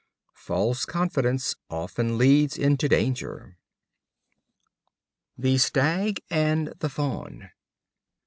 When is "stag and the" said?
5.59-6.89